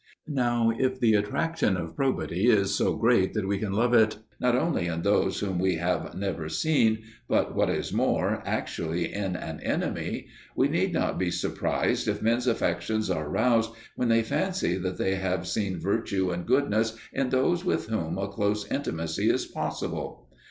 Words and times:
Now, 0.27 0.71
if 0.79 0.99
the 0.99 1.13
attraction 1.13 1.77
of 1.77 1.95
probity 1.95 2.49
is 2.49 2.73
so 2.73 2.95
great 2.95 3.35
that 3.35 3.47
we 3.47 3.59
can 3.59 3.71
love 3.71 3.93
it 3.93 4.17
not 4.39 4.55
only 4.55 4.87
in 4.87 5.03
those 5.03 5.39
whom 5.41 5.59
we 5.59 5.75
have 5.75 6.15
never 6.15 6.49
seen, 6.49 7.03
but, 7.27 7.53
what 7.53 7.69
is 7.69 7.93
more, 7.93 8.41
actually 8.43 9.13
in 9.13 9.35
an 9.35 9.59
enemy, 9.59 10.25
we 10.55 10.69
need 10.69 10.91
not 10.91 11.19
be 11.19 11.29
surprised 11.29 12.07
if 12.07 12.19
men's 12.23 12.47
affections 12.47 13.11
are 13.11 13.29
roused 13.29 13.73
when 13.95 14.07
they 14.09 14.23
fancy 14.23 14.75
that 14.75 14.97
they 14.97 15.17
have 15.17 15.45
seen 15.47 15.79
virtue 15.79 16.31
and 16.31 16.47
goodness 16.47 16.97
in 17.13 17.29
those 17.29 17.63
with 17.63 17.85
whom 17.85 18.17
a 18.17 18.27
close 18.27 18.65
intimacy 18.71 19.29
is 19.29 19.45
possible. 19.45 20.27